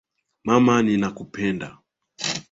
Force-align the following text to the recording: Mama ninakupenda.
Mama 0.47 0.75
ninakupenda. 0.83 1.69